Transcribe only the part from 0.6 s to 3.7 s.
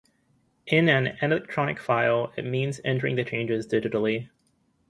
In an electronic file, it means entering the changes